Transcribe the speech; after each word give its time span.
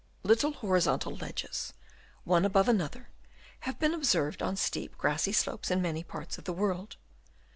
—Little 0.31 0.53
horizontal 0.53 1.13
ledges, 1.15 1.73
one 2.23 2.43
above 2.43 2.67
another, 2.67 3.09
have 3.69 3.77
been 3.77 3.93
observed 3.93 4.41
on 4.41 4.55
steep 4.55 4.97
grassy 4.97 5.31
slopes 5.31 5.69
in 5.69 5.79
many 5.79 6.03
parts 6.03 6.39
of 6.39 6.45
the 6.45 6.53
world. 6.53 6.95